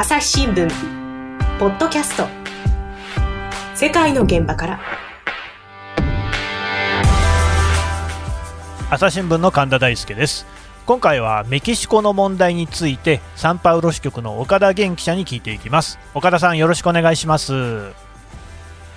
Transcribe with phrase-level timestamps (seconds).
[0.00, 0.70] 朝日新聞
[1.58, 2.28] ポッドキャスト。
[3.74, 4.80] 世界の現場から。
[8.90, 10.46] 朝日新聞の神田大輔です。
[10.86, 15.98] 今回はメキシコの問題についてサンパウロ支局の岡田元記者に聞いていきます。
[16.14, 17.52] 岡田さんよろしくお願いします。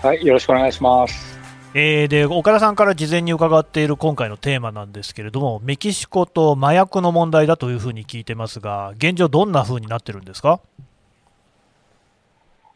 [0.04, 1.42] はいよろしくお願いします。
[1.74, 10.60] えー、で岡田さんから事前に伺っている今回のテーマなんですけれども、メキシコと麻薬の問題だというふうに聞いてますが、現状、どんなふうになってるんですか、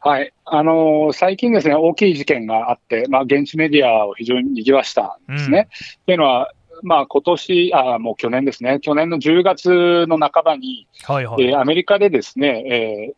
[0.05, 0.32] はい。
[0.45, 5.68] あのー、最近ですね、大きい事件があって、まあ、現地メディアを非常に賑わしたんですね。
[6.05, 13.16] と、うん、いうのは、まあ今年あもう去年ですね、去年の10月の半ばに、はいはい、えー、アメリカでですね、えー、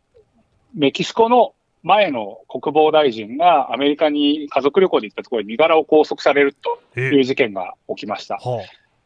[0.74, 1.52] メキシコの
[1.82, 6.54] 前の国防大臣がアメリカに家族旅行で行ったところに身柄を拘束される
[6.94, 8.38] という事件が起きました。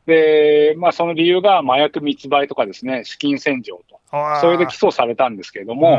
[0.06, 4.00] で、まあ、その理由が麻薬密売とかですね、資金洗浄と、
[4.40, 5.96] それで起訴されたんですけれども、うん、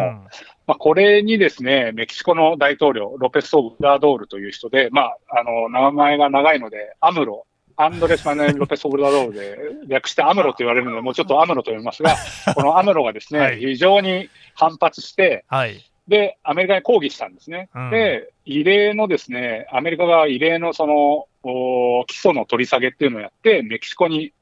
[0.68, 12.16] まあ、これにですね、メキシコの大統領、ロペス・オブラドールという人で、まあ、あの、名前が長いので、アムロ、アンドレス・マネル・ロペス・オブラドールで、 略してアムロと言われるので、もうちょっとアムロと読みますが、
[12.54, 15.84] このアムロがですね、はい、非常に反発して、はい。
[16.08, 17.70] で、アメリカに抗議したんですね。
[17.74, 24.34] うん、で、異例のですね、アメリカが異例のその、起訴の取り下げっていうのをやって、メキシコに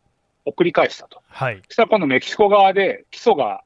[0.45, 1.21] 送り返したと。
[1.29, 1.61] はい。
[1.67, 3.63] そしたら今度メキシコ側で起訴が、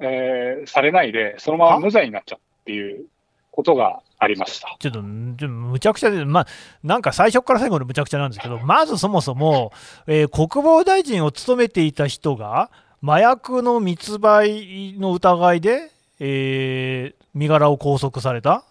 [0.00, 3.06] えー、されないで、そのまま無罪になっちゃうっていう
[3.50, 6.46] ことがありましたちょっと、むちゃくちゃで、まあ、
[6.82, 9.72] なんか最初から最後のむちゃくちゃなんですけど、まずそもそも、
[10.06, 12.70] えー、国防大臣を務めていた人が、
[13.02, 18.64] 麻薬の密売の疑いで、えー、身柄を拘束された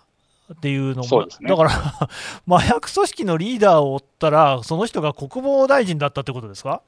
[0.53, 1.70] っていうのも、ね、だから
[2.48, 6.81] 麻薬組織のリーダーを追ったら、その人が国防大臣だったってことですか？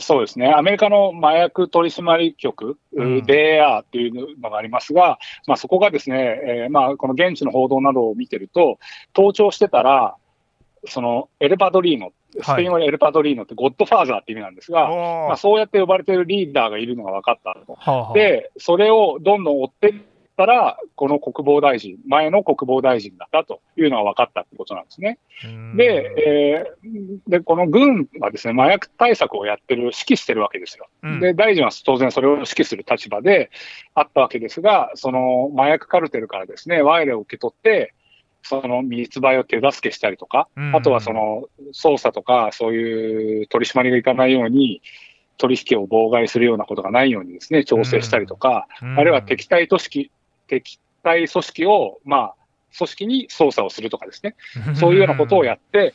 [0.00, 8.78] そうですね、アメリカの麻薬取締局、うん、DAR っていうのがありますが、まあ、そこがですね、えーまあ、この現地の報道などを見てると、
[9.14, 10.16] 盗聴してたら、
[10.86, 12.12] そのエルパドリーノ、
[12.42, 17.74] スペイン語でエルパドリーノってゴッドファーザーって意味なんですが、はい、まあ、そうやって呼ばれているリーダーがいるのが分かったと。
[17.74, 19.94] はあ、で、それをどんどん追ってっ
[20.38, 25.18] たら、この国防大臣、前の国防大臣だったというのが分かったってことなんですね。
[25.76, 30.86] で、えー、で、この軍はですね、麻薬対策をやってる、指揮してるわけですよ。
[31.02, 33.50] うん、で、大臣は当然それを指揮する立場で
[33.94, 37.92] あったわけですが、その麻薬カルテルからですね、賄賂を受け取って、
[38.44, 44.82] その密売を手助けしたりとか、あとはその捜査とか、そういう取り締まりがいかないように、
[45.38, 48.66] 取引を妨害するようなことがないようにですね、調整したりとか、
[48.96, 50.10] あるいは敵対組織、
[50.48, 52.34] 敵対組織を、まあ、
[52.76, 54.34] 組織に捜査をするとかですね、
[54.74, 55.94] そういうようなことをやって、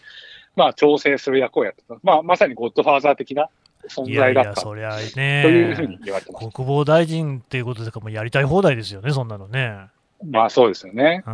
[0.55, 1.95] まあ、調整する役をやってた。
[2.03, 3.49] まあ、まさにゴッドファーザー的な
[3.89, 4.43] 存在だった。
[4.43, 5.41] いやいやそりゃね。
[5.43, 6.49] というふうに言われてます。
[6.51, 9.87] 国防大臣っていうことでか、もやりたい放題ですよね、そんなのね。
[10.25, 11.21] まあそうですよね。
[11.27, 11.33] うん、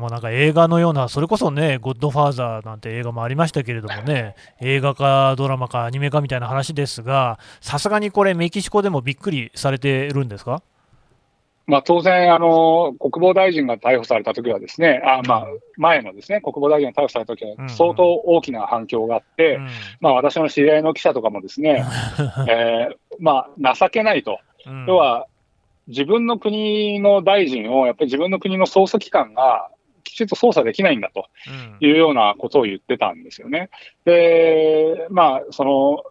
[0.00, 10.62] もうなんか映画のような、それこそね、ゴッドファーザーなんて映画もありましたけれどもね、映画かドラマかアニメかみたいな話ですが、さすがにこれ、メキシコでもびっくりされてるんですか？
[11.66, 15.46] まあ、当然、あの、国防大臣が逮捕されたときはですね、あまあ、
[15.76, 19.64] 前のですね、国防大臣が逮捕されたときは相当大きな反響があって、うん。
[19.64, 21.84] うん、まあ、私の知り合いの記者とかもですね、
[22.48, 24.38] えー、まあ、情けないと。
[24.64, 25.26] うん、要は、
[25.88, 29.68] 自分の国の大臣を、やっぱり自分の国の捜査機関が
[30.04, 31.26] きちんと捜査できないんだと
[31.80, 33.70] いうようなことを言ってたんですよね。
[34.04, 36.04] で、まあ、その、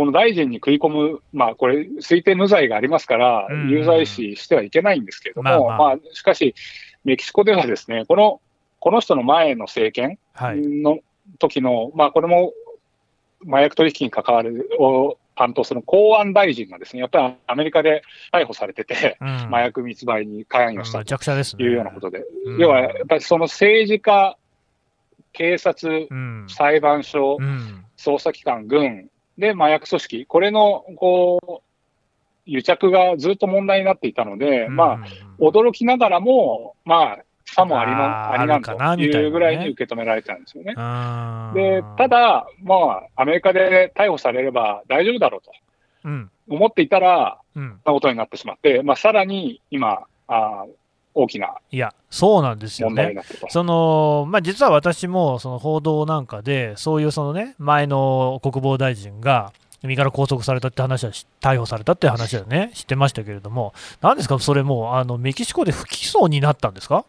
[0.00, 6.54] この大臣に食い込む、まあ、これ、推定無罪がありますから、有罪視してはいけないんですけれども、まあ、まあ、しかし、
[7.04, 8.40] メキシコではですね、この、
[8.78, 11.00] この人の前の政権の
[11.38, 12.54] 時の、はい、まあ、これも
[13.46, 18.00] 麻薬取引に関わるを担当する公安大臣がですね、やっぱりアメリカで
[18.32, 24.38] 逮捕されてて、うん、麻薬密売に関与したというようなことで、うん、要はやっぱりその政治家、
[25.34, 27.36] 警察、うん、裁判所、
[27.98, 29.10] 捜査機関、軍、
[29.40, 31.70] で、麻薬組織、これの、こう、
[32.46, 34.98] 癒着がずっと問題になっていたので、うん、まあ、
[35.38, 40.74] 驚きながらも、まあ、さもありなありなんというぐらいに受け止められてたんですよね。
[41.54, 42.74] で、ただ、ま
[43.16, 45.52] あ、アメリカで逮捕されれば大丈夫だろうと、
[46.04, 50.66] うん、思っていたら、うん、なことになってしまって、まあ、さらに今、あ
[51.12, 53.16] 大きないや、そうなんですよね。
[53.48, 59.52] そのまあ、実は私もその報道なんかで、そういうその、ね、前の国防大臣が
[59.82, 61.10] 身柄拘束されたって話は、
[61.40, 67.04] 逮捕されたって話はね、知ってましたけれども、なんですか、それもあのメキシコで不起訴になったんですか？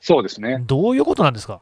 [0.00, 0.64] そうですね。
[0.66, 1.60] どういうことなんですか？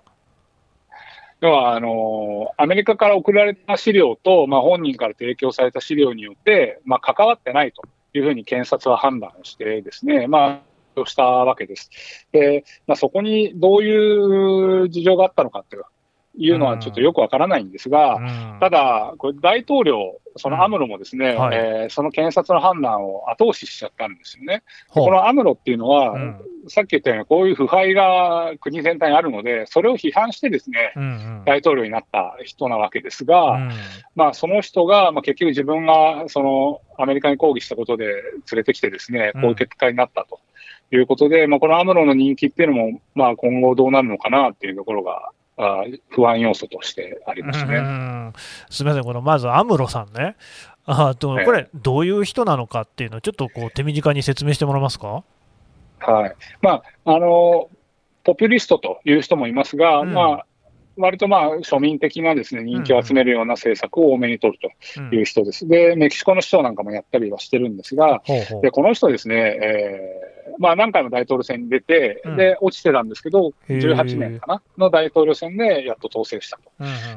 [1.40, 7.82] 要はあのアメリカから送られた資料と、まあ、本人から提供された資料によって、まあ、関わってないと
[8.12, 10.62] いうふうに検察は判断してですね、ま
[11.02, 11.90] あ、したわけです。
[12.32, 15.76] で、まあ、そこにどういう事情があったのかと
[16.38, 24.62] いうのはちょっとよくわからないんですが、うん、ただ、これ大統領、そのアムロもですね、うんはい、えー、その検察の判断を後押ししちゃったんですよね。
[24.88, 31.06] このアムロっていうのは、うん、さっき言ったように、こういう腐敗が国全体にあるので、それを批判してですね、うんう
[31.40, 33.70] ん、大統領になった人なわけですが、うん、
[34.14, 38.14] まあ、その人が、まあ、結局自分がそのアメリカに抗議したことで連
[38.52, 40.38] れてきてですね、こういう結果になったと
[40.90, 48.32] いうことで、まあ、このアムロの人気っていうのも、まあ、今後どうなるのかなっていうところがあ不安要素としてありますね。
[48.70, 50.37] すみません、このまずアムロさんね、
[50.87, 55.25] あとこれ、どういう人なのかっていうのを、ちょっとこう手短に説明してもらえますか？
[55.99, 56.35] はい。
[56.62, 57.69] まああの
[58.25, 60.46] ポピュリストという人もいますが、うん、まあ
[60.98, 64.58] 割とまあ庶民的なですね人気を集めるような政策を多めに取る
[64.96, 65.64] という人です。
[65.64, 68.62] うん、で、メキシコの市長なんかもやったりはしてるんですが、ほうほう。
[68.62, 76.70] でこの人ですね、えーまあ、何回も大統領選に出て、うん、で落ちてたんですけど、18年かなの大統領選でやっと当選したと。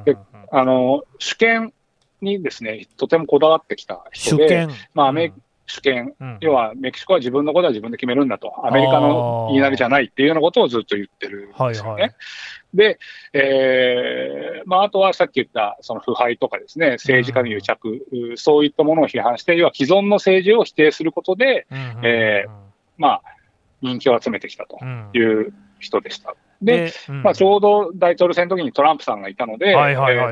[0.06, 0.18] で
[0.52, 1.74] あの主権
[2.22, 5.34] にですねとてもこだわってきた人で、まあアメリ
[5.72, 11.92] 主権、うん、要はメキシコは自分のことは自分で決めるんだと、アメリカの言いなりじゃないっていうようなことをずっと言ってるんですよね。
[11.92, 12.16] はいはい、
[12.74, 13.00] で、
[13.34, 22.52] えーまあ、あとはさっき言ったその腐敗とかですね、政治家の癒着、うん、そういったものを批判して、要は既存の政治を否定することで、うん、えー、
[22.98, 23.22] まあ、
[23.82, 24.78] 人気を集めてきたと
[25.18, 26.36] いう人でした。
[26.62, 29.80] で、うん、まあ、ちょうど大統領選の時にトランプさんがいたので、ト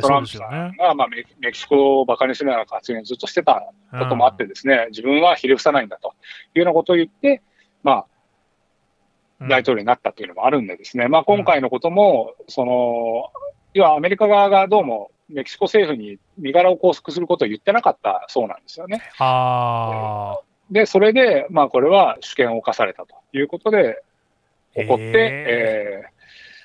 [0.10, 6.14] ランプさんが、まあメ、メキシコを馬鹿にするような発言をずっとしてたこともあってですね、うん、自分はひれ伏さないんだと
[6.56, 7.42] いうようなことを言って、
[7.84, 8.06] ま
[9.42, 13.32] あ、大統領になったというのもあるんでですね、まあ、今回のことも、その、
[13.74, 19.02] 要はアメリカ側がどうもメキシコ政府に身柄を拘束することを言ってなかったそうなんですよね。
[20.70, 24.04] で、それで、まあ、これは主権を侵されたということで、
[24.76, 26.19] 起こって、えー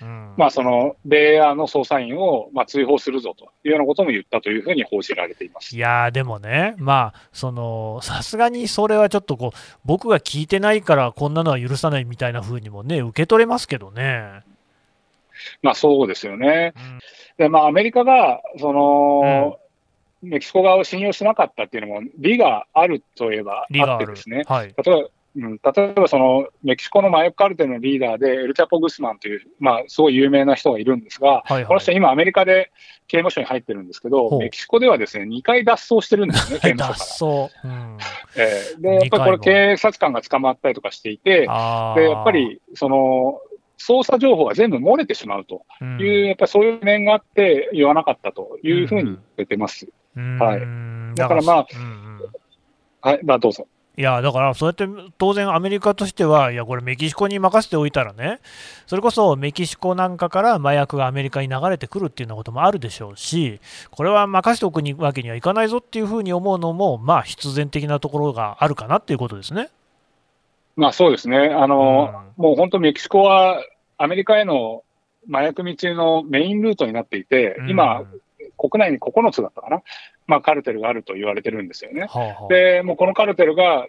[0.04, 5.74] うん、まあ、その米アの捜査員をまあ追放するぞというようなことも言ったというふうに報じられています。
[5.74, 14.42] いやでもね、まあ、そのさすがにそれはちょっとこう僕が聞いてないからこんなのは許さないみたいなふうにもね、受け取れますけどね。
[15.62, 16.74] まあ、そうですよね。
[16.76, 16.98] うん、
[17.38, 19.56] でまあ、アメリカがその、
[20.22, 32.70] うん、メキシコ側を信用しなかったっていうのも、理があるといえばあってですね、はい、例えばうん、例えばそのメキシコの麻薬カルテルのリーダーで、エルチャポ・グスマンという、まあ、すごい有名な人がいるんですが、はいはい、この人、今、アメリカで
[33.08, 37.70] 刑務所に入ってるんですけど、メキシコではですね2回脱走してるんですね、 刑務所から。
[37.70, 37.98] うん。
[38.36, 43.40] えー、で、やっぱりこれ、警察官が捕まったりとかしていて、でやっぱりその
[43.78, 49.88] 捜査情報が全部漏れてしまうという、うん、やっぱりそういう面があって、言わなかったというふうに言ってます。
[50.16, 51.66] うん、はい、だからまあ、
[53.08, 53.66] はい、まあ、どうぞ。
[53.96, 54.88] いやだからそうやって
[55.18, 58.40] 当然アメリカとしてはいやこれメキシコに任せておいたらね
[58.86, 63.60] それこそメキシコなんかから麻薬がアメリカに流れてくるっていうようなこともあるでしょうし
[63.90, 69.68] これは任せておくわけにはいかないぞっていうふうに思うのもまあ必然的なところがあるかなっていうことですね。
[70.76, 71.36] まあそうですね。
[71.54, 73.62] あの、うん、もう本当メキシコは
[73.96, 74.82] アメリカへの
[75.30, 78.02] 麻薬密輸のメインルートになっていて、今、
[78.56, 79.82] 国内に9つだったかな、
[80.26, 82.02] まあ、カルテルがあると言われてるんですよね。
[82.02, 83.86] はあはあ、で、もうこのカルテルが、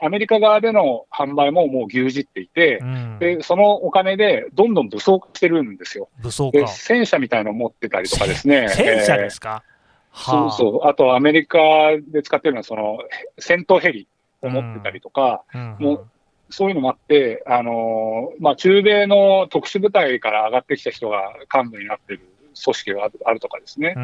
[0.00, 6.08] アメリカ側での販売ももう牛耳っていて、うん、で、そのお金でどんどん武装化してるんですよ。
[6.20, 8.68] 武装化戦車みたいのを持ってたりとかですね。
[8.70, 9.64] 戦車ですか、
[10.12, 10.88] えー、そうそう。
[10.88, 11.58] あとアメリカ
[12.06, 12.98] で使ってるのは、その、
[13.38, 14.08] 戦闘ヘリ
[14.42, 16.06] を持ってたりとか、うんうん、もう
[16.50, 22.20] そういうのもあって、あのー、まあ、中米の特殊部隊から上がってきた人が幹部になってる
[22.62, 23.94] 組織があるとかですね。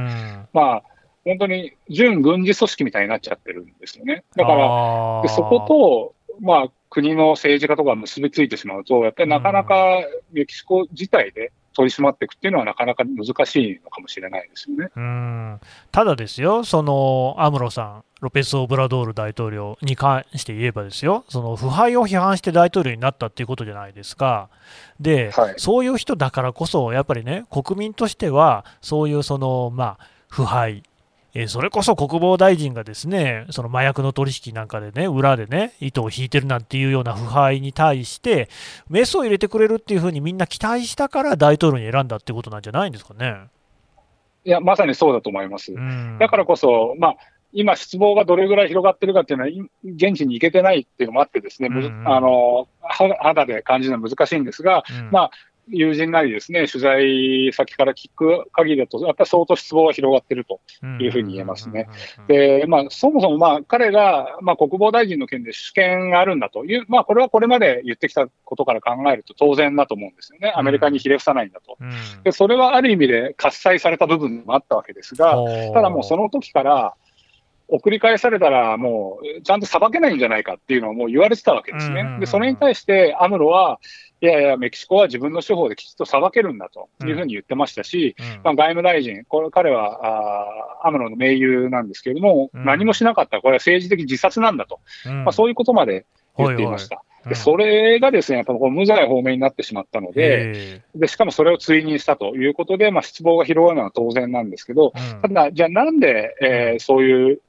[0.52, 0.82] まあ
[1.24, 4.24] 本当に準軍事組織みたいになっちゃってるんですよね。
[4.36, 10.00] だから、でそこと、まあ、国の政治家とか結びついてしまうと、やっぱりなかなか
[10.32, 14.90] メキシコ自体で取り締まっていくっていうのは、なかなか難しいのかもしれないですよね。
[14.96, 15.60] うん。
[15.92, 24.48] ただですよ、そのアムロさん、ロペス・オブラドール大統領に関して言えばですよ、その腐敗を批判して大統領になったっていうことじゃないですか、
[24.98, 30.82] で、はい、そういう人だからこそ、やっぱりね、国民としては、そういうその、まあ、腐敗、
[31.38, 38.48] えー、それこそ国防大臣がですね、その麻薬の取引なんかでね、裏でね、糸を引いてるなんていうような腐敗に対して、
[38.90, 43.36] メスを入れてくれるっていうふうにみんな期待したから大統領に選んだってことなんじゃないんですかね。
[44.44, 45.72] いや、まさにそうだと思います。
[46.18, 47.16] だからこそ、まあ、
[47.52, 49.50] 今、失望がどれぐらい広がってるかっていうのは、
[49.84, 55.30] 現地に行けてないっていうのもあってですね、うんうん、あの肌で感じるのは難しいんですが、うん、まあ、
[55.70, 60.60] 友人なりですね、取材先から聞く限りだと、やっぱり相当失望が広がってると
[61.00, 61.88] いうふうに言えますね。
[62.26, 70.52] で、まあ、そもそもまあ彼が、まあ、国防大臣の件で主権があるんだという、まあ、これはこれまで言ってきたことから考えると当然だと思うんですよね。
[70.54, 71.76] アメリカにひれ伏さないんだと。
[72.24, 75.36] で、それはある意味で喝采された部分もあったわけですが、
[75.74, 76.94] ただもうその時から、
[77.68, 82.16] 送り返されたら、もう、ちゃんと裁けないんじゃないかっていうのをもう言われてたわけですね。
[82.18, 83.78] で、それに対して、アムロは、
[84.20, 93.36] いやいや、メキシコは自分の司法できちっと裁けるんだというふうに言ってましたし、うん、まあ、外務大臣、これ彼はあアムロの盟友なんですけれども、うん、何もしなかった。
[93.36, 96.04] ら、これは政治的自殺なんだと、うん、まあ、そういうことまで
[96.36, 97.02] 言っていました。
[97.28, 107.40] でそれがですね、やっぱ無罪方面になってしまったので、でしかもそれを追認したということで、まあ、失望が広がるのは当然なんですけど、ただ、じゃあなんで、えー、そういう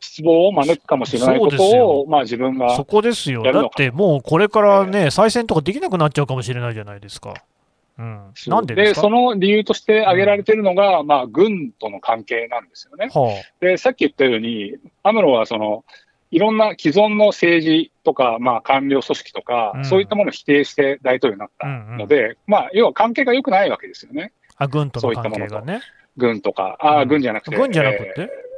[0.00, 3.42] 失望を招くかもしれないことを、まあ自分がそこですよ。
[3.42, 7.34] だってもうこれからね、えー、再選とかできなくなっちゃうかもしれないじゃないですか。
[7.98, 13.10] うん、なんででその理由として挙げられているのが、うん、まあ、軍との関係なんですよね。
[13.12, 15.84] はあ、でさっき言ったように、アムロはその
[16.30, 24.32] いろんな既存の政治とか、まあ、官僚組織とか、うん、そういったものを否定して大統領になったので、うんうん、まあ、要は関係が良くないわけですよね。
[24.56, 25.82] あ軍との関係がね。
[26.16, 27.56] 軍とか、あ、軍じゃなくて。
[27.56, 28.49] 軍じゃなくて、えー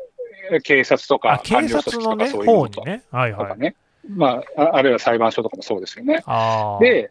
[0.60, 3.02] 警察とか、警察のね、方にね。
[3.10, 3.58] はいはい。
[3.58, 3.76] ね。
[4.08, 6.24] まあ、あるいは裁判所とかもそうですよね。
[6.80, 7.10] で、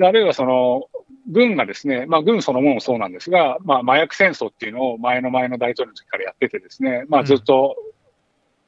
[0.00, 0.88] あるいはその、
[1.28, 7.76] 軍がですね、まあ、軍そのものもそうなんですが、まあ、麻薬戦争っていうのを前の前の大統領の時からやっててですね、まあ、ずっと、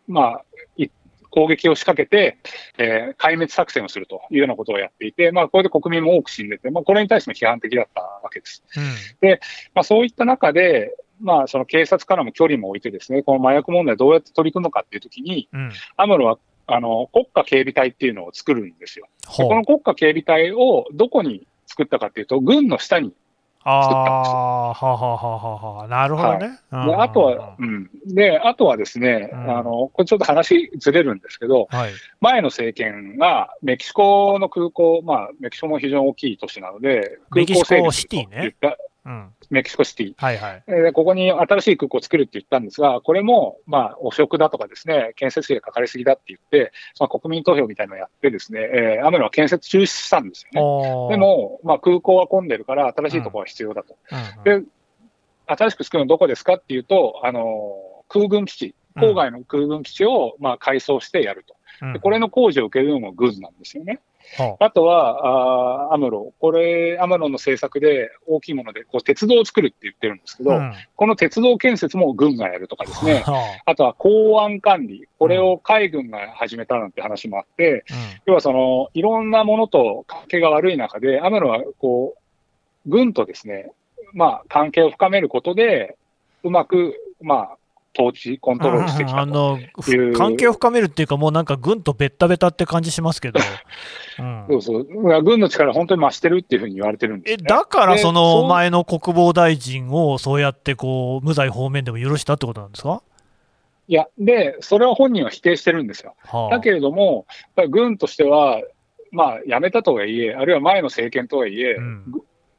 [0.08, 0.44] うん、まあ、
[1.30, 2.38] 攻撃を仕掛けて、
[2.78, 8.62] えー、壊滅作戦をするというようなことをやっていて、まあ、これで国民も多く死んでて、まあ、これに対しても批判的だったわけです。
[8.76, 8.84] うん、
[9.20, 9.40] で、
[9.74, 19.06] まあ、そういった中で、まあ、その警察からも距離も置いてですね、この麻薬問題どうやって取り組むのかっていうときに、うん、アムロはあの国家警備隊っていうのを作るんですよ。
[19.38, 23.16] でこの国家警備隊をどこに作ったかっていうと、軍の下に作っ
[23.64, 24.34] たんですよ。
[24.36, 26.58] あははははなるほどね。
[26.70, 27.90] はい、であとは、うん。
[28.06, 38.54] で、あとはですね、うん、あの、これちょっと話ずれるんですけど、はい、前の政権がメキシコの空港、まあ、メキシコも非常に大きい都市なので、空港整備シティね。
[39.06, 40.14] うん、メキシコシティ。
[40.16, 40.62] はいはい。
[40.66, 51.14] で、ここに新しい空港を作るって言ったんですが、これも、まあ、汚職だとかですね、建設費がかかりすぎだって言って、まあ、国民投票みたいなのをやってですね、えー、アムロは建設中止したんですよね。
[51.14, 53.96] でも、まあ、空港は混んでるから、新しいところは必要だと。
[54.10, 54.68] うんうん、で、
[55.46, 57.76] 新しく作るのどこですかっていうと、あの、
[58.08, 61.54] 空軍基地、郊外の空軍基地を、まあ、改装してやると。
[61.92, 64.00] でこれの工事を受けるのも軍なんですよね。
[64.58, 66.32] あとは、あアムロ。
[66.38, 73.22] これ、アムロの政策で大きいもので、こう、鉄道を作るって言ってるんですけど、うん、この鉄道建設も軍がやるとかですね、
[73.66, 75.06] あとは港湾管理。
[75.18, 77.82] これを海軍が始めたなんて話もあって、うん、
[78.26, 83.72] 要はその、いろんなものと関係が悪い中で、アムロは、こう、軍とですね、
[84.14, 85.96] まあ、関係を深めることで、
[86.42, 87.56] うまく、まあ、
[87.96, 89.58] 統治、コントロールしてきたあの
[90.16, 93.40] 関係を深めるっていうか、もうなんか軍とベッタベタって感じしますけど、
[94.18, 103.02] うん、そうそう、軍の力、本当に増してるっていうふうに言われてるんです、ね、えだから、その前の国防大臣をそうやってこう無罪方面でも許したってことなんですか？
[103.86, 106.14] いや、で、それは本人は否定してるんですよ。
[106.24, 107.26] はあ、だけれども、
[107.68, 108.62] 軍としては、
[109.12, 112.04] まあ、辞めたとはいえ、あるいは前の政権とはいえ、うん、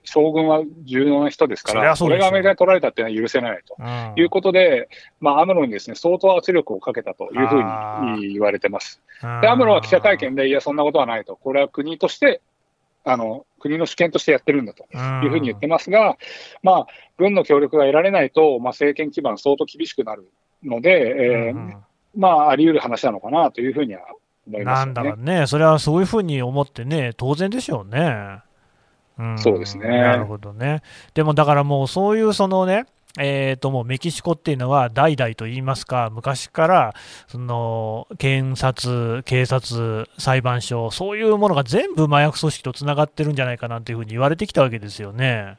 [0.05, 9.01] 将軍は重要な人ですから、それがアメリカに取られたっていうのは許せないと、うん、いうことで、まあ、アムロにですね相当圧力をかけたというふうに言われてます。
[9.41, 12.41] で、アムロは記者会見で、いや、そんなことはないと、これは国として、
[13.07, 14.83] あの国の主権としてやってるんだと
[15.23, 16.17] いうふうに言ってますが、
[16.63, 20.27] まあ、軍の協力が得られないと、まあ、政権基盤、相当厳しくなる
[20.63, 21.73] ので、えー、
[22.15, 24.01] まあ、あり得る話なのかなというふうには
[24.47, 28.39] 思います、ね、なんだろうね、それはそういうふうに思ってね、当然でしょうね。
[29.37, 29.87] そうですね。
[29.87, 30.81] なるほどね。
[31.13, 32.85] でもだからもうそういうそのね、
[33.17, 36.93] えー、ともうメキシコっていうのは代々といいますか、昔から
[37.27, 45.57] その検察、警察、裁判所、そういうものが全部麻薬組織とつながってるんじゃないかなというふうに言われてきたわけですよね。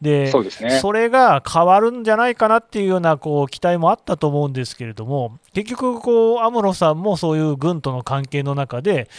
[0.00, 9.10] でそでね、それが変わるんじゃないかなっていうようなこう期待もあったと思うんですけれども、結局こう、アムロさんもそういう軍との関係の中で、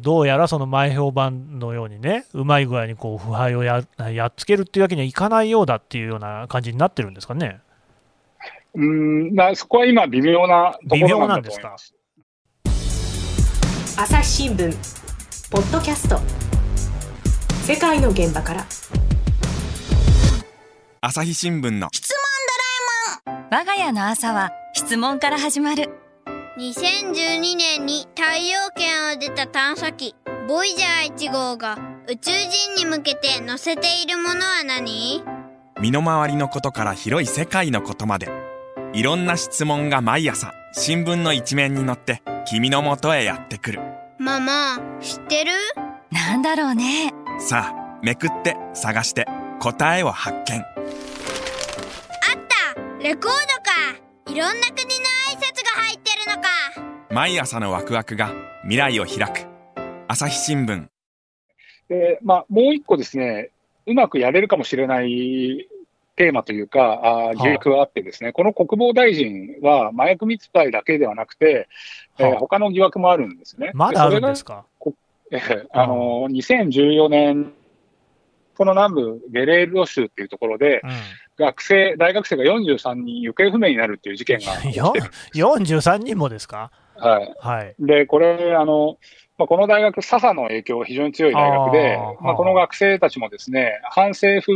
[0.00, 7.60] どうやらその前評判のようにね、うまい具合にこう腐敗をややっつけるっていうわけにはいかないようだっていうような感じになってるんですかね。
[8.74, 11.76] うんだそこは今、微妙なところなんですか？
[13.98, 14.72] 朝日新聞
[15.50, 16.18] ポッドキャスト
[17.64, 18.64] 世界の現場から
[21.02, 21.88] 朝日新聞の。
[21.92, 22.18] 質問
[23.24, 23.46] ドラえもん。
[23.50, 25.88] 我が家の朝は質問から始まる。
[26.58, 30.14] 2012年に太陽圏を出た探査機
[30.46, 35.24] ボイジャー1号が宇宙人に向けて載せているものは何？
[35.80, 38.28] 身の回りのことから広い世界のことまで。
[38.92, 43.80] いろんな質問が毎朝新聞の一面に載って君の元へやってくる。
[44.18, 45.52] ママ知ってる？
[46.10, 47.14] なんだろうね。
[47.38, 49.26] さあめくって探して
[49.60, 50.62] 答えを発見
[53.02, 53.32] レコードか。
[54.26, 54.54] いろんな国の
[55.30, 56.48] 挨拶が入ってるのか。
[57.10, 58.30] 毎朝のワクワクが
[58.62, 59.46] 未来を開く。
[60.08, 60.86] 朝日新聞。
[61.88, 63.50] で、まあ、もう一個ですね、
[63.86, 65.68] うまくやれるかもしれない
[66.16, 71.68] テーマというか、あ疑惑があってですね、この国防大臣は麻薬密売だけではなくて、
[72.18, 73.70] えーはあ他の疑惑もあるんですね。
[73.74, 74.64] まだあるんですか？
[75.32, 77.52] えーあのー、2014年、
[78.56, 80.90] この南部ゲレーロ州っていうところで、うん
[81.40, 85.00] 学生、大学生が43人行方不明になるっていう事件が起きてよる。
[85.34, 86.70] 43人もですか？
[86.96, 87.34] はい。
[87.40, 87.74] はい。
[87.80, 88.98] で、これ、あの、
[89.38, 94.52] まあ、この大学、左派の影響が非常に強い大学であー、まあ、この学生たちもですね、反政府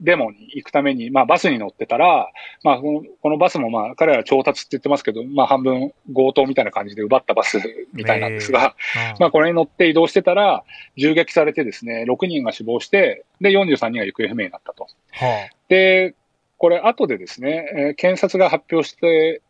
[0.00, 2.30] デモに行くために、まあ、バスに乗ってたら、
[2.64, 7.60] まあ、このこのバスも、まあ、彼ら調達って言ってますけど、まあ、半分強盗みたいな感じで奪ったバス
[7.92, 8.74] みたいなんですが、
[9.14, 9.20] うん。
[9.20, 10.64] まあ、これに乗って移動してたら、
[10.96, 14.86] 銃撃されてですね、6人が死亡して、で、43人が行方不明になったと。
[15.12, 16.14] はで、
[16.56, 19.42] これ、後でですね、えー検察が発表して、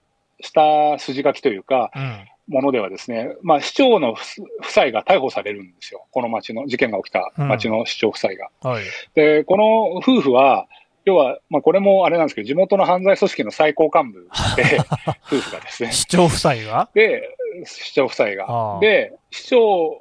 [0.43, 4.21] した筋書きというか、あうんものではですね、まあ、市長の夫
[4.61, 6.07] 夫妻が逮捕されるんですよ。
[6.11, 8.51] この町の、事件が起きた町の市長夫妻が。
[8.61, 8.85] はい。
[9.15, 10.67] で、この夫婦は、
[11.05, 14.79] 要は、まあ、これもあれなんですけど、地元の犯罪組織の最高幹部で、
[15.27, 15.93] 夫婦がですね。
[15.93, 16.91] 市長夫妻が？
[16.93, 17.23] で、
[17.65, 18.77] 市長夫妻あが。
[18.77, 19.97] あで、市長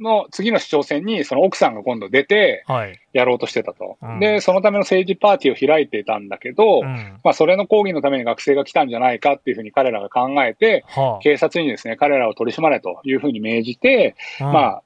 [0.00, 2.98] の次の市長選に、その奥さんが今度出て、はい。
[3.12, 3.98] やろうとしてたと。
[4.00, 7.20] うんで、そのための政治パーティーを開いてたんだけど、うん。
[7.24, 14.44] まあ、それの抗議のために学生が来たんじゃないかっていうふうに彼らが考えて、は警察にですね、彼らを取り締まれというふうに命じて、あ。
[14.44, 14.82] まあ、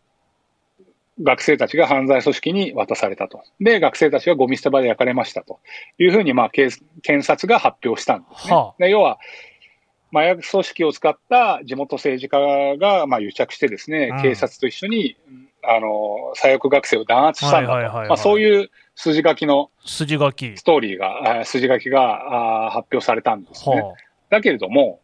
[1.23, 3.43] 学生たちが犯罪組織に渡されたと。
[3.61, 5.61] で、学生たちがゴミ捨て場で焼かれましたと
[5.99, 6.69] いうふうに、まあ、警
[7.03, 8.55] 検察が発表したんですね。
[8.55, 9.19] はあで要は、
[10.15, 15.17] 麻薬組織を使った地元政治家が、まあ、癒着してですね、うん警察と一緒に、
[15.65, 17.73] あの、左翼学生を弾圧したんだと。
[17.73, 20.57] はいはいはいはいまあ、そういう筋書きの筋書き。
[20.57, 23.83] ストーリーが、筋書きがあー発表されたんですね。
[23.83, 23.95] は
[24.31, 25.01] だけれども、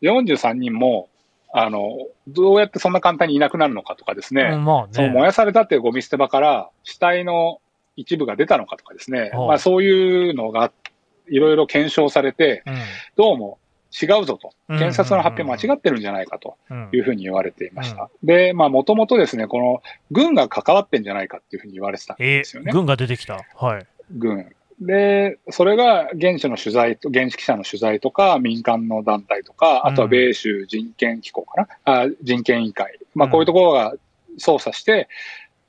[0.00, 1.10] 43人も、
[1.52, 4.54] あの、どうやってそんな簡単にいなくなるのかとかですね、あ。
[4.54, 4.88] うんまあね。
[4.92, 7.60] その燃やされたっていうゴミ捨て場から死体の
[7.96, 10.72] 一部が出たのかとかですね、はあまあそういうのが
[11.28, 12.74] いろいろ検証されて、うん。
[13.16, 13.58] どうも
[14.02, 18.10] 違うぞと、うん検察の発表間違ってるんじゃないかとうんいうふうに言われていました。
[18.22, 22.72] で、まあもともとですね、この軍が関わってんじゃないかっていうふうに言われてたんえですよね。
[22.72, 23.40] 軍が出てきた。
[23.54, 23.86] はい。
[24.10, 24.52] 軍。
[24.80, 32.98] で、それが現地の取材と、現地記者の取材とか、民間の団体とか、あとは米州人権機構かな、あ人権委員会。
[33.14, 33.94] まあ、こういうところが
[34.38, 35.08] 捜査して、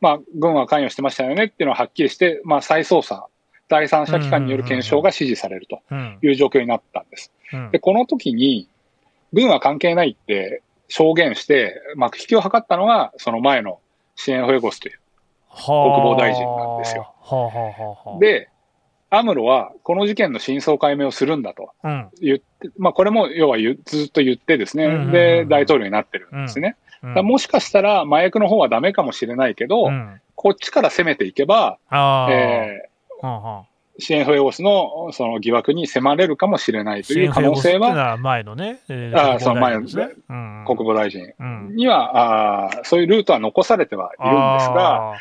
[0.01, 3.27] まあ、軍は関与してましたよねっていうのははっきりして、まあ、再捜査、
[3.67, 6.19] 第三者機関による検証が指示されるとうん。
[6.21, 7.31] いう状況になったんです。
[7.53, 8.67] うんで、この時に、
[9.33, 13.79] 軍は関係ないって証言して、まあ、引きを図ったのが、その前の
[14.15, 14.99] 支援フエゴスという。
[15.49, 17.13] 国防大臣なんですよ。
[18.19, 18.49] で、
[19.09, 21.71] アムロはこの事件の真相解明をするんだと。
[21.83, 22.09] うん。
[22.21, 22.45] 言って、
[22.77, 26.75] まあ、これも要はずっと言ってですね、で、大統領になってるんですね。
[27.01, 30.21] もしかしたら麻薬の方はダメかもしれないけど、うん。
[30.35, 32.29] こっちから攻めていけば、ああ。
[33.23, 33.61] えはあはあ。
[33.63, 33.65] ー
[33.97, 40.09] シエンフエゴスのその疑惑に迫れるかもしれないという可能性は、は前のね、えーあーその前のですね。
[40.29, 40.63] うん。
[40.67, 41.33] 国防大臣。
[41.39, 45.15] うんには、あーそういうルートは残されてはいるんですが、あ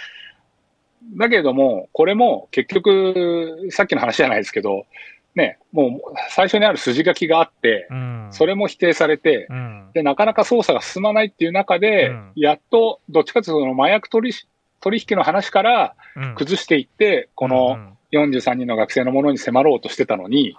[1.16, 4.86] だけれども、これも結局、さっきの話じゃないですけど、
[5.34, 8.32] ね、もう最初にある筋書きがあってー、うん。
[8.32, 9.90] それも否定されて、うん。
[9.92, 12.32] で、なかなか捜査が進まないっていう中で、うん。
[12.36, 14.38] やっと、どっちかというと麻薬取り
[14.84, 20.54] 取引の話からうん崩していって、こうのん43人の学生のものに迫ろうとしてたのに。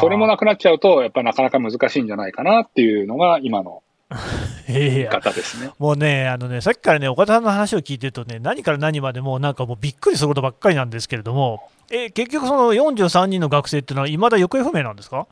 [0.00, 3.82] それもなくなっちゃうと、やっぱりなかなか難しいんじゃないかなっていうのが今の
[4.68, 5.70] いやい言いや方ですね。
[5.80, 15.26] もうね、あのね、さっきからね、岡田さんの話を聞いてるとね、何から何までもうなんかもうびっくりすることばっかりなんですけれども、え結局、その43人の学生っていうのは、いまだ行方不明なんですか？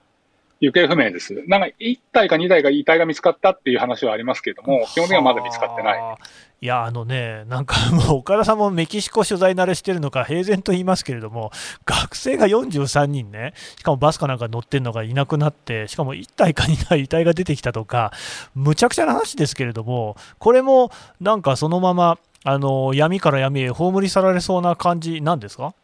[0.60, 1.34] 行方不明です。
[1.46, 5.98] なんか1体か2体が遺体が見つかったっていう話はありますけれども、基本的にはまだ見つかってない。
[5.98, 6.16] はあ
[6.60, 11.50] いや、あのね、なんかもう岡田さんもメキシコ取材慣れしてるのか、平然と言いますけれども、
[11.84, 18.12] 学生が43人ね、しかもバスかなんか乗ってるのがいなくなって、しかも1体か2体遺体が出てきたとか、
[18.54, 20.90] むちゃくちゃな話ですけれども、これも
[21.20, 25.74] なんかそのまま、あの闇から闇へ葬り去られそうな感じなんですか？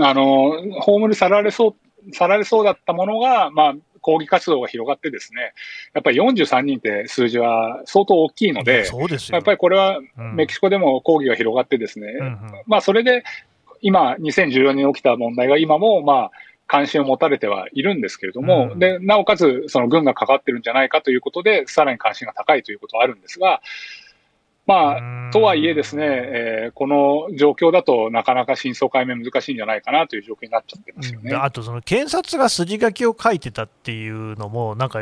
[0.00, 0.50] あの、
[0.82, 1.74] 葬り去られそう、
[2.12, 5.52] 去られそうだったものが、まあ、抗議活動が広がってですね、
[5.94, 10.00] やっぱり43人って数字は相当大きいので、そうですやっぱりこれは
[10.34, 13.22] メキシコでも抗議が広がってですね、うんうん、まあそれで
[13.82, 16.30] 今、2014年に起きた問題が今も、まあ、
[16.68, 23.60] 関心を持たれてはいるんですけれども、うん、で、なおかつ、その軍がかかってるんじゃないかということで、さらに関心が高いということはあるんですが、
[24.64, 31.34] まあ、とはいえですね、えー、この状況だとなかなか真相解明難しいんじゃないかなという状況になっちゃってますよね。
[31.34, 35.00] あと、その検察が筋書きを書いてたっていうのも、なんか、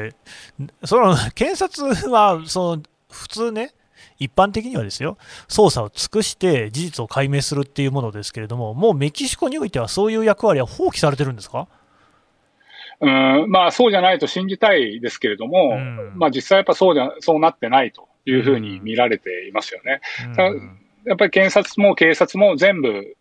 [0.84, 3.72] その 検察はその普通ね、
[4.18, 5.18] 一般的にはですよ、
[5.48, 11.68] 捜査を尽くして事実を解明するっていうものですけれども、もうメキシコにおいてはそういう役割は放棄されてるんですか？
[13.00, 13.50] うん。
[13.50, 20.00] まあ、そうじゃないと信じたいですけれども、うん、まあ、実際やっぱそうじゃそうなってないというふうに見られていますよね。
[20.36, 23.16] うん、やっぱり検察も警察も全部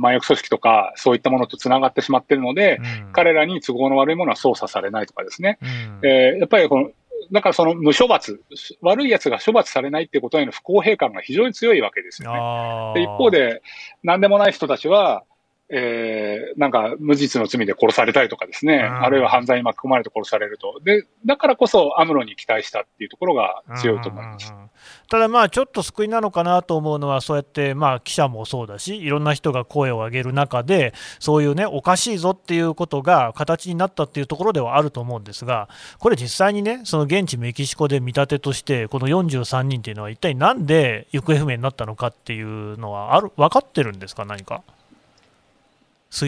[0.00, 6.90] 麻薬組織とかそういったものとつながってしまっているので、うん、彼らに都合の悪いものは捜査されないとかですね、うん、えー、やっぱりこの
[7.32, 8.40] だからその無処罰、
[8.82, 12.92] 悪い奴が処罰されないっていうことへの不公平感が非常に強いわけですよね。
[12.94, 13.62] で一方で、
[14.02, 15.24] なんでもない人たちは、
[15.70, 20.80] えー、なんか無実の罪で殺されたりとかですね、あるいは犯罪に巻き込まれて殺されると。
[20.84, 24.52] で、だからこそアムロに期待したっていうところが強いと思います。
[25.08, 44.62] ただまあ、ちょっと救いなのかなと思うのは、そうやってまあ記者もそうだし、いろんな人が声を上げる中で、そういうね、おかしいぞっていうことが形になったっていうところではあると思うんですが、これ実際にね、その現地メキシコで見立てとして、この43人っていうのは一体なんで行方不明になったのかっていうのはある、分かってるんですか、何か？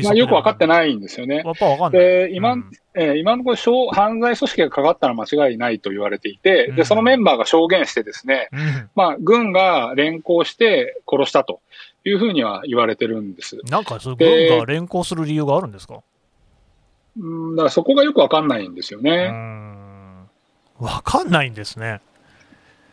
[0.05, 1.43] まあ、よく分かってないんですよね。
[1.45, 2.03] やっぱ分かんない。
[2.03, 11.61] で、今、うん、えー、今のところ犯罪組織がかかったのは間違いないと言われていて、うん、で、そのメンバーが証言してですね、うん、まあ、軍が連行して殺したと
[12.05, 13.59] いうふうには言われてるんです。
[13.71, 14.17] なんか、軍
[14.59, 16.01] が連行する理由があるんですか？
[17.19, 19.33] うん、だからそこがよく分かんないんですよね。
[20.79, 22.01] 分かんないんですね。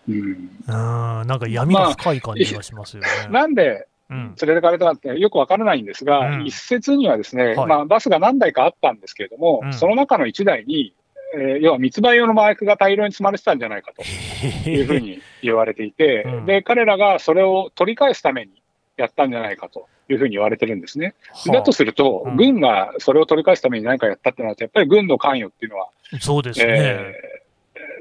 [0.08, 3.10] うん、うんなんか闇が深い感じがしますよね。
[3.23, 10.93] まあ、なんで、連れてかれたってよくわからないんですが、うん、一説にはですね、はい、まあ、バスが何台かあったんですけれども、うん、その中の1台に、
[11.35, 14.03] えー、要は密売用の麻薬が大量に積まれてたんじゃないかと
[14.69, 18.51] いうふうに言われていて、うん、で彼らがそれを取り返すために
[18.97, 21.15] やったんじゃないかというふうに言われてるんですね。
[21.47, 25.89] だとすると、軍がそれを取り返すために何かやったってなると、やっぱり軍の関与っていうのは、
[26.19, 27.13] そうですね、え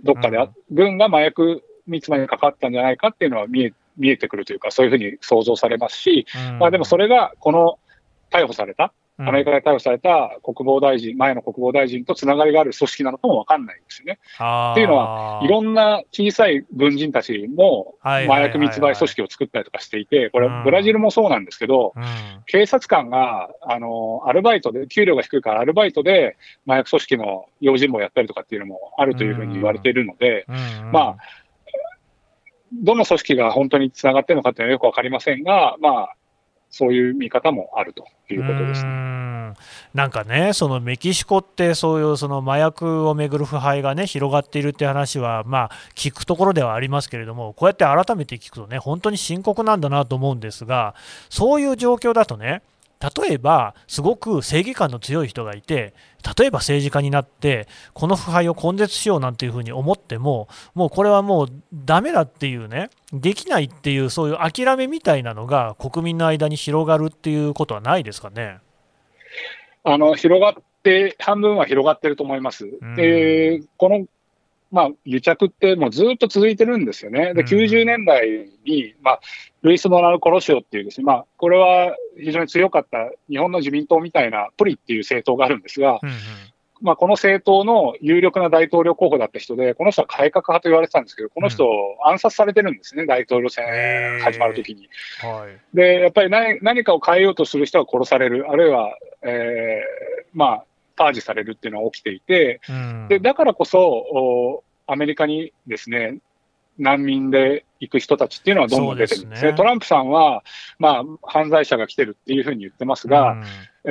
[0.02, 0.38] ー、どっかで、
[0.70, 7.78] 軍が麻薬密売にかかったんじゃないかっていうのは見え見えてくるというか、そういうふうに想像されますし、うん、まあでもそれが、この
[8.30, 14.18] 逮捕された、アメリカで逮捕された国防大臣、前の国防大臣とつながりがある組織なのかもわかんないんですよね。
[14.72, 21.94] っていうのは、いろんな小さい軍人たちも麻薬密売組織を作ったりとかしていて、これ、ブラジルもそうなんですけど、
[22.46, 30.46] 警察官が、あの、アルバイトで、給料が低いからアルバイトで麻薬組織の用心棒をやったりとかっていうのもあるというふうに言われているので、
[30.90, 31.16] まあ、
[32.72, 36.14] どの組織が本当につながっているのかっていうのはよくわかりませんが、まあ、
[36.70, 39.52] そういう見方もあるということです、ね、
[39.94, 50.94] なんかね、そのメキシコって、そういうその麻薬をめぐる腐敗がね広がっているって話は、まあ、聞くところではありますけれども、こうやって改めて聞くとね、本当に深刻なんだなと思うんですが、
[51.28, 52.62] そういう状況だとね、
[53.02, 55.92] 例えば、すごく正義感の強い人がいて、
[56.38, 68.58] 例えば政治家になって、この腐敗を根絶しようなんていうふうに思っても、もうこれはもうだめだっていうね、できないっていう、そういう諦めみたいなのが国民の間に広がるっていうことはないですかね？
[69.82, 72.66] あの広がって、半分は広がってると思います。
[72.80, 74.06] うん、でこの
[74.72, 77.34] まあ、癒着ってもうずっと続いてるんですよね。
[77.34, 79.20] で、90年代に、まあ、
[79.60, 86.14] ルイス・ドナル・コロシオっていうですね、まあ、これは非常に強かった日本の自民党みたいなプリっていう政党があるんですが、うんうん、
[86.80, 91.68] まあ、この政党の有力な大統領候補だった人で、この人は改革派と言われてたんですけど、この人、
[92.06, 93.66] 暗殺されてるんですね、大統領選
[94.22, 94.88] 始まるときに。
[95.20, 100.64] はい、で、やっぱり何何かを変えようとする人は殺される、あるいは、えー、まあ、
[100.96, 106.18] パージされるっていうのは起きていて、うん、でだからこそ、アメリカにですね、
[106.78, 109.50] 難民で行く人たちっていうのはどんどん出てるんですね。
[109.50, 109.54] すね。
[109.54, 110.42] トランプさんは、
[110.78, 113.42] まあ、犯罪者が来てるっていうふうに言ってますが、うん、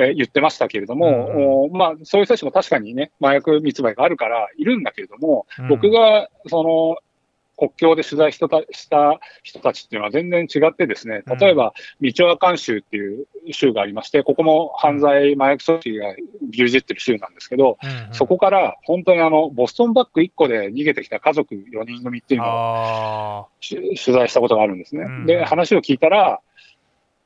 [0.02, 6.96] えー、言ってましたけれども、うん、まあ、そういう人たちも確かにね、麻薬密売があるからいるんだけれども、うん、僕が、その、
[7.56, 8.48] 国境で取材した
[9.42, 16.14] 人たちっていうのは全然違ってですね、例えば、ミチョアカン州っていう州がありまして、ここも犯罪麻薬組織が
[16.50, 25.02] 牛耳ってる州なんですけど、うんうん、そこから本当にあの、ボストンバッグ1個で逃げてきた家族4人組っていうのを取材したことがあるんですね。
[25.02, 26.40] うん、で、話を聞いたら、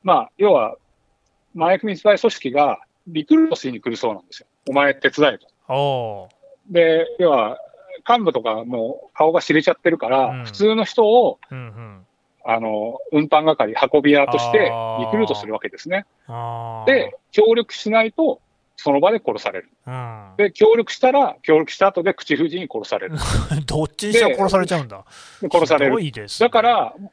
[0.03, 0.75] まあ、要は、
[1.55, 4.47] 麻薬密売組織がリクルートしに来るそうなんですよ。
[4.69, 5.37] お前手伝え
[5.67, 6.29] と。
[6.69, 7.57] で、要は、
[8.07, 11.39] 幹部とかもう顔が知れちゃってるから、うん普通の人を、
[12.45, 14.59] あの、運搬係、運び屋として
[14.99, 16.05] リクルートするわけですね。
[16.85, 18.39] で、協力しないと、
[18.77, 19.69] その場で殺される。
[19.87, 23.15] うん、で、協力したら、協力した後で口封じに殺される。
[23.65, 25.03] どっちにしても殺されちゃうんだ。
[25.41, 25.95] で殺される。
[25.95, 27.09] ねだから、うん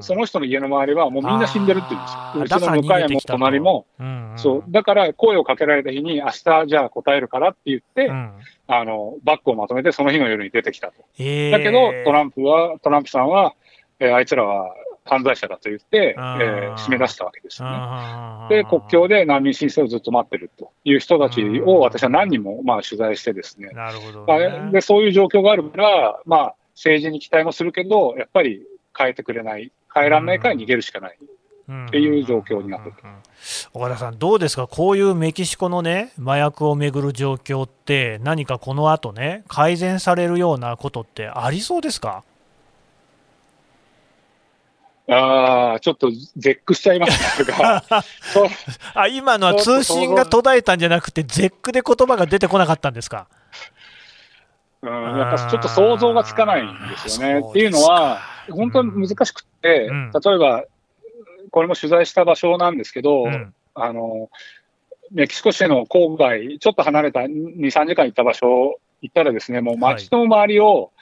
[0.00, 2.04] その人の家の周りはもうみんな死んでるって言うん
[2.42, 2.58] ですよ。
[2.58, 4.38] うちの向かいも隣も、うんうん。
[4.38, 4.64] そう。
[4.68, 8.32] だから声をかけられた日に、明日じゃあ答えるからって言って、うん。
[8.66, 10.94] あの、バッグをまとめてその日の夜に出てきたと。
[11.18, 11.50] えー。
[11.50, 13.54] だけど、トランプは、トランプさんは、
[14.00, 16.74] えーあいつらは犯罪者だと言って、えあー。
[16.74, 18.62] ー締め出したわけですよね。
[18.62, 24.72] で、国境で難民申請をずっと待ってるという人たちを私は何人もまあ取材してですね、なるほど、まあね。
[24.72, 28.62] で、そういう状況があるから、まあ、政治に期待もするけど、やっぱり
[28.96, 31.18] 変えてくれない、変えられないから逃げるしかない。
[31.86, 32.96] っていう状況になってる。
[33.02, 33.08] うん。
[33.08, 33.22] うんうん
[33.74, 42.22] 岡田さん、どうですか、こういうメキシコのね、麻薬をめぐる状況って、何かこの後ね、改善されるようなことってありそうですか？
[45.10, 47.84] ああ、ちょっと絶句しちゃいましたが、
[48.94, 53.26] あ今のは通信が途絶えたんじゃなくて、絶句で言葉が出てこなかったんですか？
[54.80, 57.46] うん、やっぱちょっと想像がつかないんですよね。
[57.50, 60.10] っていうのは、本当に難しくって、うん。
[60.12, 60.64] 例えば、
[61.50, 63.54] これも取材した場所なんですけど、うん。
[63.74, 64.30] あの、
[65.10, 70.92] メキシコ市の郊外、ちょっと離れた2、3時間行った場所行ったらですね、もう街の周りを、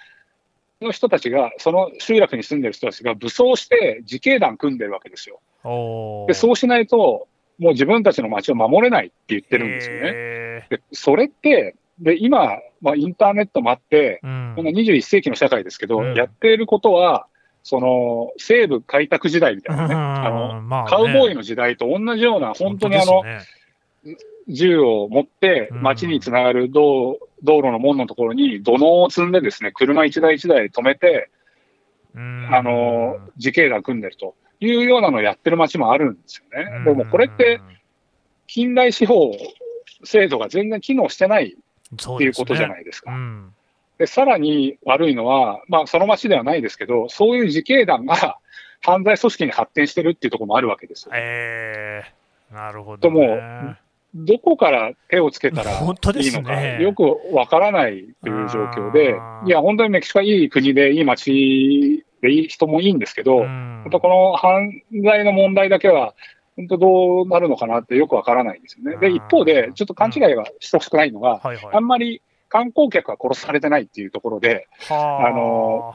[0.81, 5.41] の人たちが、その集落に住んでる人たちが武装して自警団組んでるわけですよ。
[6.27, 7.29] で、そうしないと、
[7.59, 10.01] もう自分たちの街を守れないって言ってるんですよね。
[10.05, 14.57] へでそれって、で、今、まあ、インターネットもあって、ーうん。
[14.57, 16.15] この21世紀の社会ですけど、うん。
[16.15, 17.27] やっていることは、
[17.63, 20.91] その、西部開拓時代みたいなね、あの、うんまあね。
[20.91, 23.41] カウボーイの時代と同じような、本当にあの、ね
[24.49, 25.83] 銃を持って、うん。
[25.83, 31.31] 街につながる道道路の門のところに土のを積んでですね、車一台一台止めて、
[32.15, 32.49] うん。
[32.53, 36.85] あの、自警団組んでるというようなのをやってる街もあるんですよね。
[36.85, 37.61] でもこれって、
[38.49, 39.33] 近代司法
[40.05, 43.13] 制度が全然機能してないっていうことじゃないですか。
[43.13, 43.55] うん
[44.03, 48.39] で、さらに悪いのは、まあ、その町ではないですけど、そういう自警団が
[48.83, 51.13] 犯罪組織に発展してるっていうところもあるわけですよ。
[51.15, 53.77] えー、なるほど、ともね。
[54.13, 59.15] どこから手をつけたら いいのか、すねよくわからないという状況で
[59.47, 66.15] いや、本当にメキシコはいい国で、いい町で、いい人もいいんですけど、うん本当この犯罪の問題だけは、
[66.57, 68.97] 本当どうなるのかなってよくわからないんですよね。
[68.97, 72.21] で、うん一方で、ちょっと勘違いはしてほしくないのが、はいはいあんまり
[72.53, 75.31] 観光客が殺されてないっていうところで、はあ。
[75.31, 75.95] の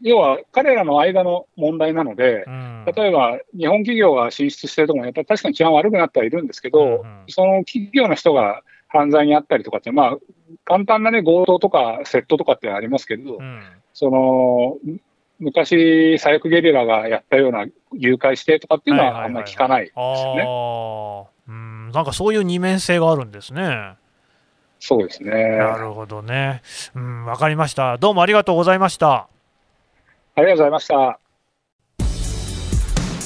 [0.00, 2.84] 要は彼らの間の問題なので、うん。
[2.86, 7.24] 例えば日本企業が進出してるところも、やっぱり確かに治安悪くなってはいるんですけど、うんうん。
[7.28, 10.16] その企業の人が犯罪にあったりとかって、まあ、
[10.64, 13.62] 簡単なね、強盗とか窃盗とかってありますけど、うん。
[13.92, 14.78] その、
[15.40, 21.92] 昔、左翼ゲリラがやったような誘拐してとかっていうのはあんまり聞かないですよね。
[21.92, 23.96] なんかそういう二面性があるんですね。
[24.86, 25.30] そうですね。
[25.56, 26.60] なるほどね。
[26.94, 27.96] うん、わかりました。
[27.96, 29.28] どうもありがとうございました。
[30.34, 31.18] ありがとうございました。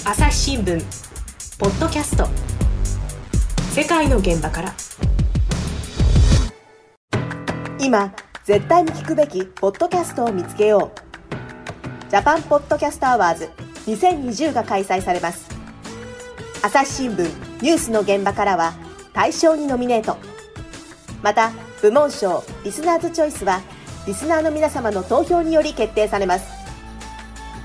[0.09, 0.81] 朝日新聞
[1.59, 2.29] ポッドキャスト
[3.73, 4.73] 世界の現場から
[7.81, 13.51] 今絶対に聞くべきポッドキャストを見つけようジャパンポッドキャストアワーズ
[13.87, 15.49] 2020が開催されます
[16.63, 17.25] 朝日新聞
[17.63, 18.75] ニュースの現場からは
[19.13, 20.28] 大賞にノミネート
[21.23, 21.53] また
[21.83, 23.61] 部門賞リスナーズチョイスは
[24.07, 26.49] リスナーの皆様の投票により決定されます。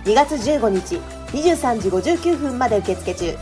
[0.05, 0.95] 2月15日
[1.31, 3.37] 23時59分まで受付中。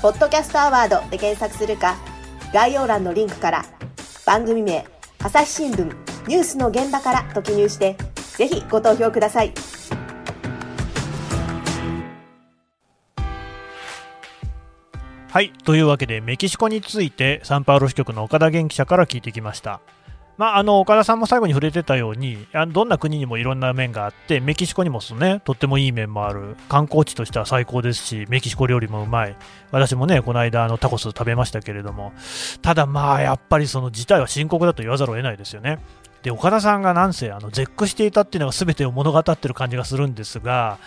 [0.00, 1.96] ポッドキャストアワードで検索するか
[2.54, 3.64] 概要欄のリンクから
[4.24, 4.86] 番組名
[5.18, 5.84] 朝日新聞
[6.28, 7.96] ニュースの現場からと記入して
[8.36, 9.52] ぜひご投票ください。
[15.30, 15.52] はい。
[15.64, 19.82] というわけで、メキシコについて、サンパウロ支局の岡田元記者から聞いてきました。
[20.38, 29.36] まあ、あの岡田さんも最後に触れてたように、あどんな国にもいろんな面があって、メキシコにもすね、とってもいい面もある、観光地としては最高ですし、メキシコ料理もうまい、
[29.70, 32.14] 私もね、この間、あのタコス食べましたけれども、
[32.62, 35.78] ただまあ、やっぱりその事態は深刻だと言わざるを得ないですよね。
[36.22, 40.78] で岡田さんがなんせあの絶句していたっていうのが全てを物語ってる感じがするんですが、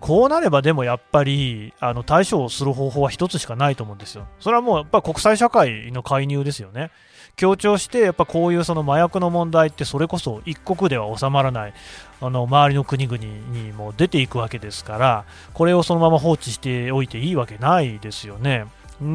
[0.00, 4.26] こうなればでもやっぱりあの対処をする方法は一つしかないと思うんですよ。
[4.40, 6.90] それはもうやっぱ国際社会の介入ですよね。
[7.36, 11.74] 強調してやっぱこういうその麻薬の問題ってそれこそ一国では収まらない
[12.20, 15.24] あの周りの国々にも出ていくわけですから
[15.54, 18.66] これをそのまま放置しておいていいわけないですよね。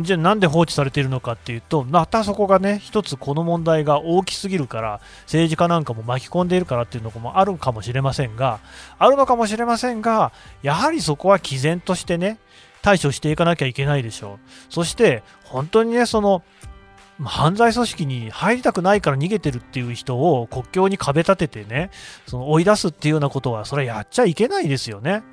[0.02, 8.60] じゃあなんで放置されているのかっていうとまたそこがね一つこの問題が大きすぎるから政治家なんかも巻き込んでいるからっていうのもあるかもしれませんが
[8.98, 10.32] あるのかもしれませんが
[10.64, 12.40] やはりそこは毅然としてね
[12.82, 16.44] 対処していかなきゃいけないでしょうそして本当にねその
[17.24, 21.92] 犯罪組織に入りたくないから逃げてるっていう人を国境に壁立ててね
[22.28, 25.24] その追い出すっていうようなことはそれはやっちゃいけないですよね。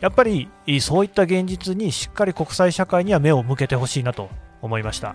[0.00, 4.28] やっぱりそういった現実にしっかり国際社会には目を向けてほしいなと
[4.60, 5.14] 思いました。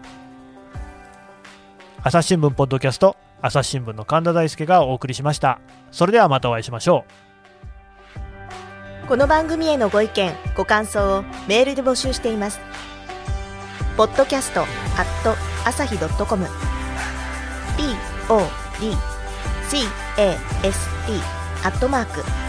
[2.02, 5.60] 朝日新聞ポッドキャスト朝日新聞の神田大輔がお送りしました。
[5.92, 7.06] それではまたお会いしましょ
[9.06, 9.08] う。
[9.08, 12.60] この番組へのご意見ご感想をメールで募集しています。
[13.98, 14.68] ポッドキャストアッ
[15.24, 15.36] ト
[15.68, 16.48] 朝日ドットコム。
[17.78, 18.00] podcast
[21.64, 22.49] アットマーク